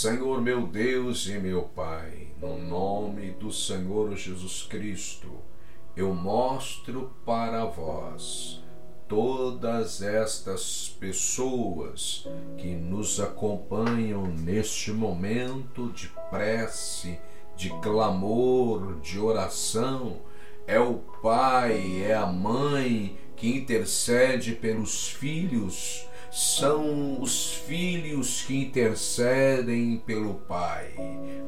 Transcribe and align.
Senhor 0.00 0.40
meu 0.40 0.66
Deus 0.66 1.26
e 1.26 1.38
meu 1.38 1.64
Pai, 1.64 2.28
no 2.40 2.58
nome 2.58 3.32
do 3.32 3.52
Senhor 3.52 4.16
Jesus 4.16 4.62
Cristo, 4.62 5.30
eu 5.94 6.14
mostro 6.14 7.12
para 7.22 7.66
vós 7.66 8.64
todas 9.06 10.00
estas 10.00 10.88
pessoas 10.98 12.26
que 12.56 12.68
nos 12.68 13.20
acompanham 13.20 14.26
neste 14.26 14.90
momento 14.90 15.92
de 15.92 16.10
prece, 16.30 17.20
de 17.54 17.68
clamor, 17.80 18.98
de 19.00 19.18
oração. 19.18 20.16
É 20.66 20.80
o 20.80 20.94
pai, 21.22 22.04
é 22.04 22.14
a 22.14 22.24
mãe 22.24 23.18
que 23.36 23.54
intercede 23.54 24.52
pelos 24.52 25.08
filhos 25.08 26.08
são 26.30 27.20
os 27.20 27.52
filhos 27.52 28.42
que 28.42 28.56
intercedem 28.56 30.00
pelo 30.06 30.34
Pai. 30.34 30.92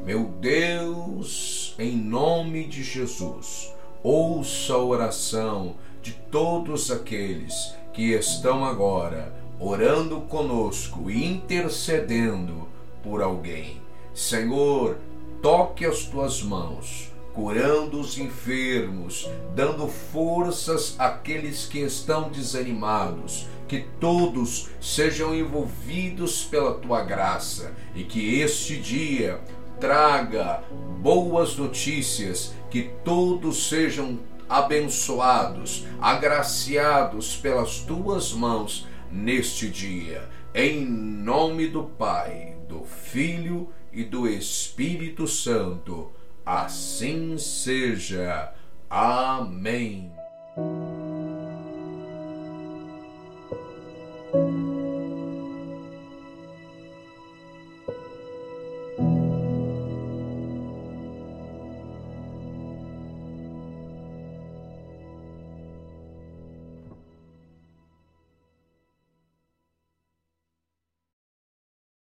Meu 0.04 0.24
Deus, 0.40 1.74
em 1.78 1.96
nome 1.96 2.64
de 2.64 2.82
Jesus, 2.82 3.73
ouça 4.02 4.74
a 4.74 4.78
oração 4.78 5.76
de 6.02 6.12
todos 6.12 6.90
aqueles 6.90 7.74
que 7.92 8.12
estão 8.12 8.64
agora 8.64 9.32
orando 9.60 10.23
conosco 10.23 11.09
e 11.09 11.24
intercedendo 11.24 12.66
por 13.04 13.23
alguém. 13.23 13.80
Senhor, 14.12 14.98
toque 15.40 15.87
as 15.87 16.04
tuas 16.04 16.42
mãos 16.42 17.12
curando 17.34 17.98
os 17.98 18.18
enfermos, 18.18 19.28
dando 19.54 19.88
forças 19.88 20.95
àqueles 20.98 21.66
que 21.66 21.78
estão 21.78 22.30
desanimados, 22.30 23.46
que 23.66 23.86
todos 23.98 24.68
sejam 24.80 25.34
envolvidos 25.34 26.45
pela 26.45 26.74
tua 26.74 27.02
graça 27.02 27.73
e 27.95 28.04
que 28.04 28.40
este 28.40 28.76
dia 28.76 29.40
traga 29.80 30.62
boas 31.01 31.57
notícias, 31.57 32.54
que 32.70 32.90
todos 33.02 33.68
sejam 33.68 34.18
abençoados, 34.48 35.87
agraciados 36.01 37.37
pelas 37.37 37.79
tuas 37.80 38.32
mãos 38.32 38.87
neste 39.10 39.68
dia. 39.70 40.29
Em 40.54 40.85
nome 40.85 41.66
do 41.68 41.85
Pai, 41.85 42.57
do 42.68 42.85
Filho 42.85 43.70
e 43.90 44.04
do 44.04 44.29
Espírito 44.29 45.26
Santo. 45.26 46.12
Assim 46.45 47.38
seja. 47.38 48.52
Amém. 48.90 50.12